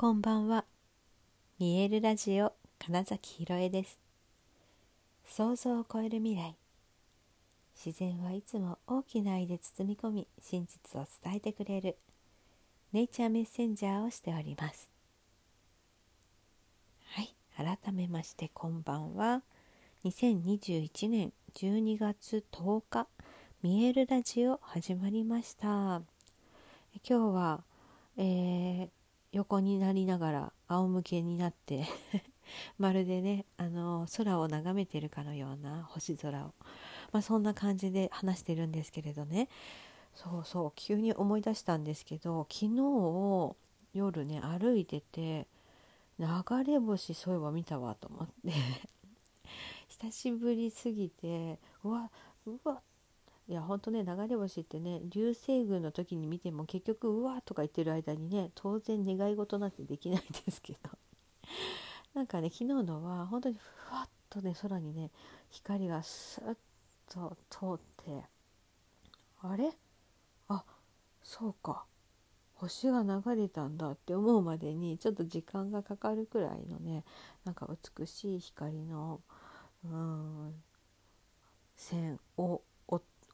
[0.00, 0.64] こんばんは。
[1.58, 4.00] 見えるラジオ金崎ひろえです。
[5.26, 6.56] 想像を超える未来。
[7.76, 11.98] 自然はいつも大きな愛で包み込み、真実を伝えてくれる
[12.94, 14.90] ネイチャーメッセンジャーをしております。
[17.10, 19.42] はい、改めましてこんばんは。
[20.06, 23.06] 2021年12月10日、
[23.62, 25.68] 見えるラジオ始まりました。
[25.68, 26.02] 今
[27.04, 27.64] 日は、
[28.16, 28.99] えー
[29.32, 31.86] 横になりながら仰向けになって
[32.78, 36.54] まるでねあの空を眺めてるかのような星空を、
[37.12, 39.48] まあ、そんな感じで話してるんですけれどね。
[40.14, 43.56] そうそう急に思い出したんですけど昨日
[43.94, 45.46] 夜ね歩いてて
[46.18, 46.26] 流
[46.64, 48.52] れ星そういえば見たわと思って。
[49.88, 52.10] 久しぶりすぎてうわ
[52.46, 52.82] うわ
[53.50, 60.78] いやほんとね流れ星ってね流星群の時に見ても結局うわーとか言ってる間にね当然願い事なんてできないんですけど。
[62.14, 65.10] なんかね昨日のは本当にふわっとね空にね
[65.50, 66.56] 光がスッ
[67.08, 68.24] と通って
[69.42, 69.76] あれ？
[70.46, 70.64] あ
[71.24, 71.86] そうか。
[72.54, 77.04] 星が流れたんだって思うまでにちょっと時間がかかるくらいのね
[77.44, 79.20] なんか美しい光の
[79.84, 80.62] うん
[81.74, 82.62] 線を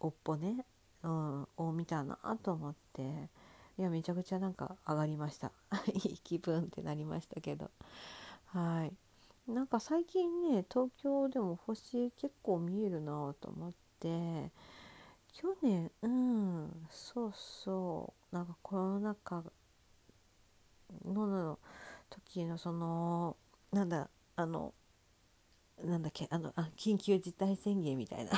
[0.06, 0.64] おっぽね、
[1.02, 3.28] うん、を見たなと思って
[3.78, 5.52] いやめちゃくちゃなんか上がりました。
[5.92, 7.70] いい気分ってなりましたけど。
[8.46, 9.52] はい。
[9.52, 14.50] なんか最近ね東京でも星結構見えるなと思って
[15.32, 19.44] 去年うんそうそうなんかコロナ禍
[21.04, 21.58] の
[22.10, 23.36] 時のその
[23.72, 24.74] なんだあの
[25.84, 28.32] なんだっけあのあ緊急事態宣言みたいな。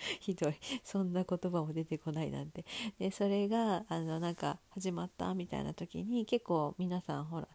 [0.20, 0.54] ひどい。
[0.82, 2.64] そんな言葉も出てこないなんて。
[2.98, 7.48] でそれがあのなんか始まったみたいな時に結構皆さんほら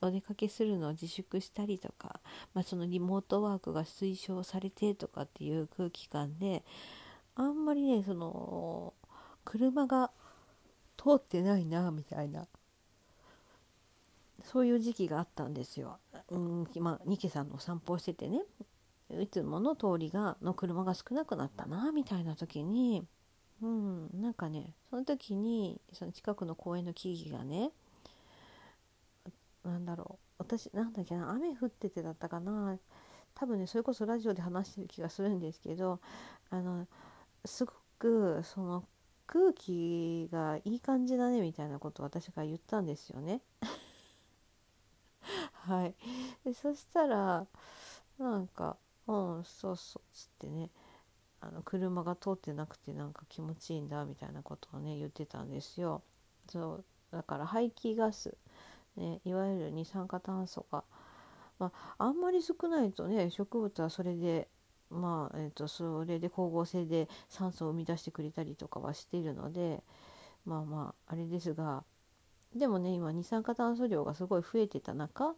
[0.00, 2.20] お出かけするのを自粛したりとか、
[2.52, 6.64] まあ、そのリモートワークが推奨されてとかっていう空気感で
[7.34, 8.92] あんまりねその
[9.44, 10.10] 車が
[10.96, 12.46] 通ってないなみたいな。
[14.44, 15.98] そういう時期があったんですよ。
[16.30, 18.42] うん、まあ、ニケさんのお散歩をしててね。
[19.20, 23.06] いつもの通りがの車が少なくなったなみたいな時に
[23.62, 27.70] うんなんかねその時にその近くの公園の木々がね
[29.64, 32.78] なんだろう私なんだっけな雨降っててだったかな
[33.34, 36.00] 多分ねそれこそラジオで話してる気がするんですけど
[36.50, 36.86] あの
[37.44, 38.84] すごくその
[39.26, 43.40] 空気がいい感じだねみたいなことを私が言ったんですよね。
[45.52, 45.94] はい、
[46.44, 47.46] でそしたら
[48.18, 50.70] なんかうんそうそう」っつってね。
[51.40, 56.02] あの車が通ってなくてなんか気持ちいいんだみたいなことをね言ってたんですよ。
[56.50, 58.36] そうだから排気ガス、
[58.96, 60.84] ね、いわゆる二酸化炭素が、
[61.58, 64.48] まあ、あんまり少ないとね植物はそれで
[64.90, 69.82] まあえーと、それで光合成で酸素を生み出してくれたりとかはしているので
[70.46, 71.84] まあまああれですが
[72.56, 75.34] でもね今二酸化炭素量がすごい増えてた中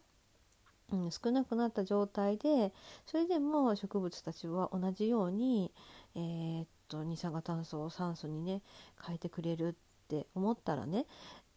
[0.91, 2.73] うん、少なくなった状態で
[3.05, 5.71] それでも植物たちは同じように、
[6.15, 8.61] えー、っと二酸化炭素を酸素にね
[9.05, 9.73] 変えてくれるっ
[10.07, 11.05] て思ったらね、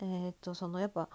[0.01, 1.09] えー、っとそのやっぱ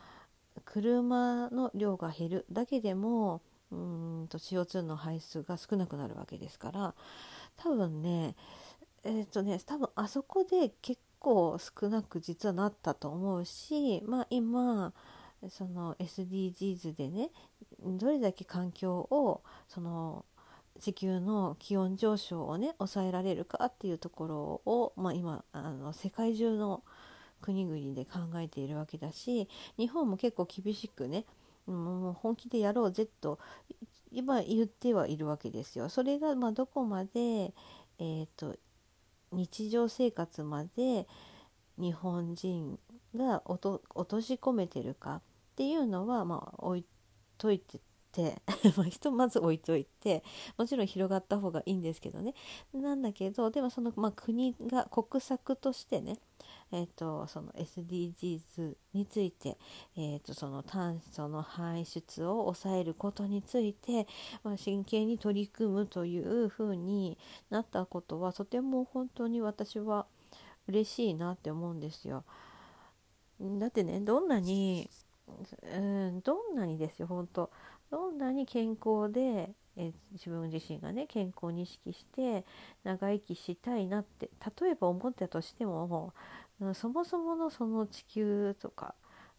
[0.66, 3.42] 車の量が減るだけでも
[3.72, 6.94] うんと CO2 の排出が少なくなるわけですから
[7.58, 8.36] 多分ね
[9.04, 14.94] えー、っとね多分あそこで結構少なく実はなったと思うしまあ今
[15.50, 17.30] その SDGs でね
[17.84, 20.26] どれだけ環境をその
[20.80, 26.84] 地球の気温上昇をね抑えられるかっていうところを、まあ、今あの世界中の
[27.42, 31.26] 国々で考えているわけだし日本も結構厳しくね
[31.66, 33.40] もう本気でやろうぜと
[34.12, 35.90] 今言ってはいるわけですよ。
[35.90, 38.56] それがまどこまで、えーと
[39.32, 41.08] 日常生活まで
[41.78, 42.80] 日本人
[43.16, 45.22] が落とし込めてるかっ
[45.56, 46.86] ていうのはまあ置い
[47.38, 47.80] といて
[48.12, 48.42] て
[48.90, 50.24] ひとまず置いといて
[50.58, 52.34] もちろん広がった方がいいんですけどね。
[52.74, 56.18] なんだけどでもその、まあ、国が国策としてね
[56.72, 59.58] えーと、その SDGs について、
[59.96, 64.06] えーと、その炭素の排出を抑えることについて、
[64.44, 67.18] まあ、真剣に取り組むというふうに
[67.50, 70.08] なったことはとても本当に私は
[70.68, 72.24] 嬉しいなって思うんですよ。
[73.40, 74.90] だってねどんなに
[75.74, 77.50] うんどんなにですよ本当。
[77.90, 82.46] どんなに健康でえ自分自身がね健康に意識して
[82.84, 84.30] 長生きしたいなって
[84.62, 86.14] 例えば思ったとしても、
[86.60, 88.96] うん、そもそものその地球とか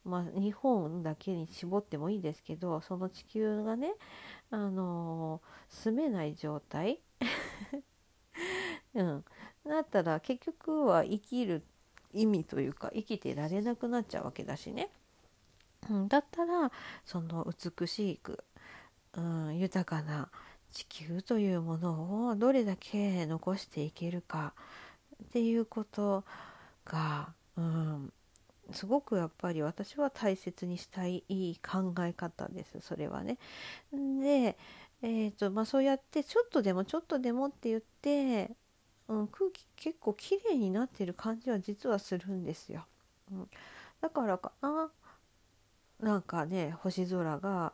[0.09, 3.93] まあ、日本だけに絞ってもいいですけどその地球がね、
[4.51, 7.01] あの住めない状態、
[8.95, 9.25] うん、
[9.69, 11.63] なったら結局は生きる
[12.13, 14.89] 意味というか生きてられなくなっちゃうわけだしね。
[15.91, 16.71] うん、だったら
[17.05, 17.47] その
[17.79, 18.45] 美しく、
[19.15, 20.29] うん、豊かな
[20.73, 24.55] 地球というものをどれだけ残していけるか
[25.25, 26.25] っていうこと
[26.85, 28.13] が、うん、
[28.73, 33.39] すごくやっぱり私は大切にしたいいい考え方ですそれはね。
[33.93, 34.59] で、
[35.03, 38.51] えーとまあ、そうやってちょっとでもちょっとでもって言って、
[39.09, 42.87] うん、空気結構きれいになってる感じは実はするんですよ。
[43.33, 43.49] うん、
[44.01, 44.91] だからかな
[46.01, 47.73] なんかね星空が、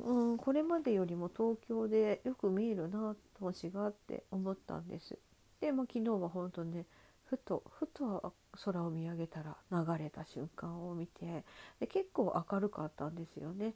[0.00, 5.18] うん、これまでよりも東京でよく見えるな星がって思ったんです。
[5.60, 6.86] で、まあ、昨日は本当ね
[7.24, 8.32] ふとふと
[8.64, 11.44] 空を見上げたら流れた瞬間を見て
[11.80, 13.74] で結構明るかったんですよね。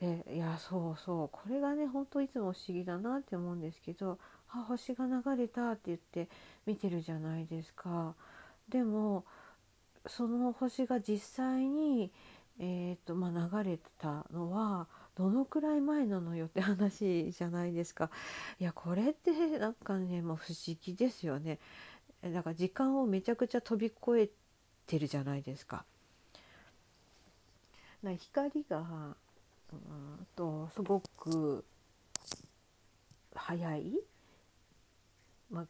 [0.00, 4.18] でいやそうそうこれがね本当いつも不思議だなって思うんですけど
[4.50, 6.28] 「あ星が流れた」って言って
[6.66, 8.14] 見てるじゃないですか。
[8.68, 9.24] でも
[10.06, 12.10] その星が実際に、
[12.58, 14.86] えーとまあ、流れてたのは
[15.16, 18.10] どのくらい前なのよって話じゃないですか。
[18.58, 21.58] いやこれってなんかねもう不思議ですよね。
[22.22, 24.30] だから時間をめちゃくちゃ飛び越え
[24.86, 25.84] てるじゃないですか。
[28.02, 28.78] な光が
[29.72, 31.64] うんとすごく
[33.34, 33.92] 早い、
[35.50, 35.66] まあ、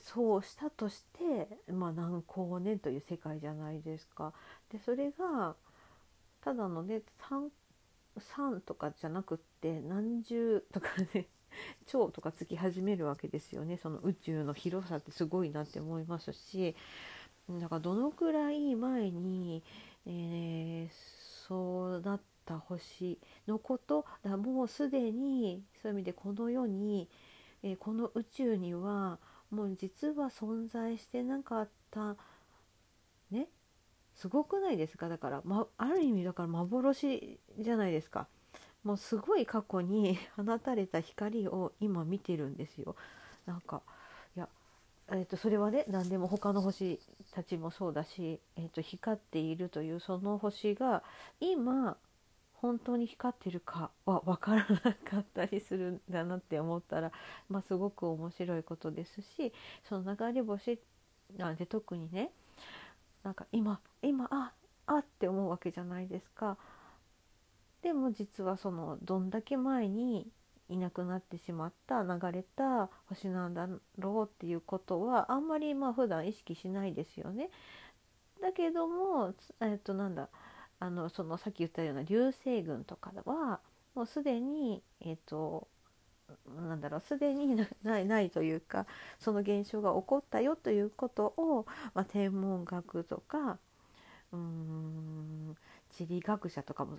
[0.00, 4.32] そうしたとして、まあ、何光年という世界じゃないですか。
[4.70, 5.54] でそれが
[6.42, 7.48] ただのね 3,
[8.18, 11.26] 3とかじゃなくって何十とかね
[11.86, 16.76] 超とかつき始めるわけですよねその宇宙の広さってすごいなって思いますし
[17.48, 19.62] だからどのくらい前に、
[20.06, 27.08] えー、そうなった星のことだもうすでにそういう意味でこの世に、
[27.66, 29.18] えー、この宇宙には
[29.50, 32.14] もう実は存在してなかった
[33.32, 33.48] ね
[34.14, 35.08] すごくないですか？
[35.08, 38.28] だから、ま、ある意味だから幻じゃないですか。
[38.84, 42.94] もうすごい過去に 放たれた光を今見てるんですよ。
[43.46, 43.82] なんか
[44.36, 44.48] いや、
[45.08, 47.00] えー、とそれはね何でも他の星
[47.32, 51.02] たちもそうだし、えー、と光っているというその星が
[51.40, 51.96] 今
[52.60, 57.12] 本当に光ってるかは分からなかったりするんだなって思ったら、
[57.48, 59.52] まあ、すごく面白いことですし
[59.88, 60.78] その流れ星
[61.36, 62.30] なんで特にね
[63.22, 64.52] なんか今今あ
[64.86, 66.56] あって思うわけじゃないですか。
[67.82, 70.26] でも実はそのどんだけ前に
[70.68, 73.68] いなくなってしまった流れた星なんだ
[73.98, 77.50] ろうっていうことはあんまりまあ普段意識しないですよね。
[78.40, 80.28] だけどもえっとなんだ
[80.78, 83.60] あのそのさっき言ったような流星群とかは
[83.94, 85.68] もうすでにえっと
[86.68, 88.86] なんだろうすでに ないないというか
[89.18, 93.58] その現象が起こったよということを、まあ、天文学とか
[94.32, 95.56] うーん
[95.90, 96.98] 地理学者とかも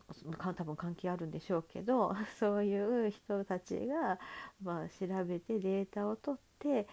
[0.55, 4.19] 多分関係あるんでしょうけど そういう人たちが、
[4.61, 6.87] まあ、調べてデータを取って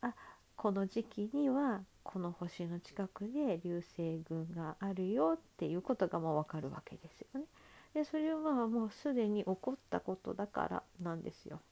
[0.00, 0.14] あ
[0.60, 7.46] この時期にはこの星の近くで流星群があるよっていうことがまあ分かるわけですよね。
[7.94, 11.62] でそれはもうすでに起こったことだからなんですよ。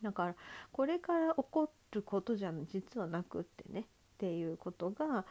[0.00, 0.36] だから
[0.70, 3.84] これから起こることじゃ実はなくってねっ
[4.18, 5.24] ていうことが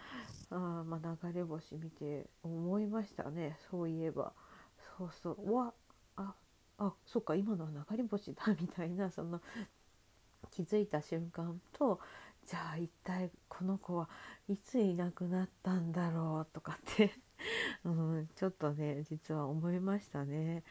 [0.50, 4.34] あ、まあ、流れ星見て思いましたねそういえば
[4.98, 5.74] そうそうわ
[6.18, 6.34] あ
[6.80, 9.40] あそっか今のは流れ星だみたいなその
[10.52, 12.00] 気づいた瞬間と
[12.46, 14.10] じゃあ一体この子は
[14.48, 17.12] いついなくなったんだろうとかって
[17.86, 20.64] うん、ちょっとね実は思いましたね。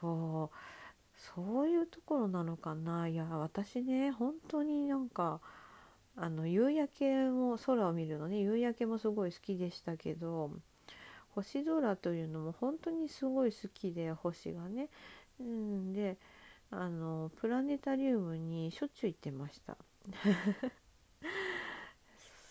[0.00, 0.56] そう
[1.14, 5.40] そういうところなのかないや私ね本当になんか
[6.16, 10.50] あの夕焼けも空を見るのね夕焼けもすごい好きでしたけど
[11.34, 14.88] 星空というのも本当にすごい好きで星がね。
[15.38, 16.18] うん、で
[16.70, 19.76] あのプラネタリウムにしょっちゅう行ってました。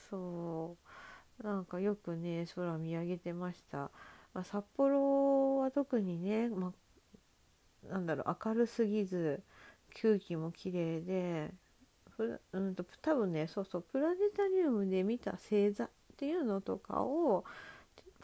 [0.10, 0.78] そ
[1.42, 3.92] うなんかよくね空見上げてました。
[4.34, 6.74] まあ、札幌は特にね、ま
[7.88, 9.42] なんだろう明るすぎず
[10.02, 11.52] 空気も綺麗で
[12.54, 17.46] うんと多分ねそうそうプラネタリウムで見た星座っていうのとかを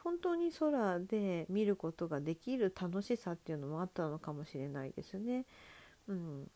[0.04, 5.46] 本当に空で見ることができる楽しさっていうのもあったのかもしれないですね。
[6.08, 6.50] うん、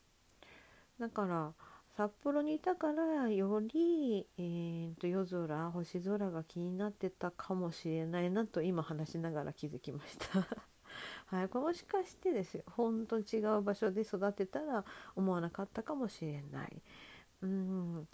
[1.00, 1.53] だから
[2.00, 10.48] 札幌にいたからより、えー、と夜空星空が気になってたかもしれないなと今話しながら気づきました。
[11.27, 12.63] はい、これもしかしてですよ。
[12.68, 14.86] 本当に違う場所で育てたら
[15.18, 16.82] 思わなかったかもしれない。
[17.41, 18.08] うん。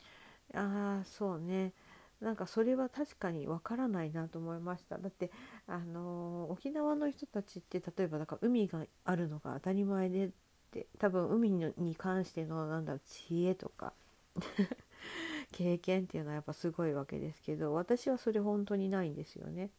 [0.55, 1.71] ああそうね。
[2.19, 4.97] なんかそれは確かにわからないなと思いました。
[4.97, 5.29] だって
[5.67, 10.31] あのー、沖縄の人たちって例えばだから海があるのが当たり前で
[10.79, 13.93] って多分海に関してのなんだろう知恵とか
[15.53, 19.69] 経験っていうのはやっぱすごいわけですけど私はそれ本当にないんですよね。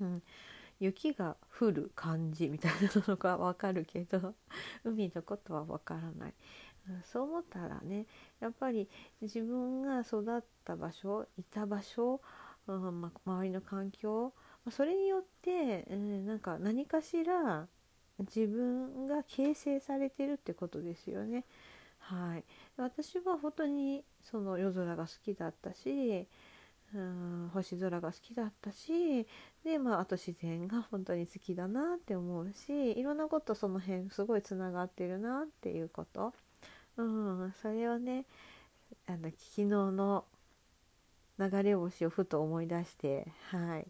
[0.00, 0.22] うん、
[0.80, 4.34] 雪が降る感じみたいなのがわかるけど
[4.82, 6.34] 海のことはわからない。
[7.04, 8.06] そう思ったらね
[8.40, 8.90] やっぱり
[9.22, 12.20] 自分が育った場所いた場所、
[12.66, 14.34] うんま、周りの環境
[14.70, 17.68] それによって、うん、なんか何かしら
[18.20, 21.44] 自分が形成されてるってことですよね。
[21.98, 22.44] はい、
[22.76, 26.28] 私は本当にその夜空が好きだったし
[26.94, 29.26] うん星空が好きだったし
[29.64, 36.34] で、まあ、あと自然が本当に好きだなって思うしいろんなことその辺すごいつながってるなっていうこと、
[36.98, 38.26] うん、それをね
[39.06, 40.24] あの昨日の
[41.38, 43.86] 流れ星をふと思い出してはい。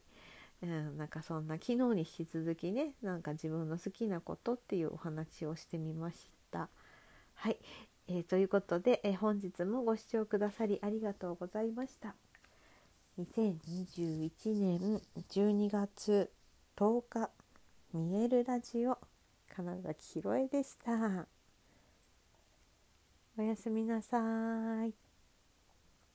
[0.64, 6.68] うん、なんかそんな昨日に引き続きねなんか自分の好きなことっていうお話をしてみました。
[7.34, 7.58] はい、
[8.08, 12.14] えー、ということで、えー、本日もご視聴くださりありがとうございました。
[13.18, 16.32] 2021年12月
[16.76, 17.30] 10日
[17.92, 18.98] 見えるラジオ
[19.54, 21.26] 金崎ひろえでした。
[23.36, 25.03] おやすみなさい。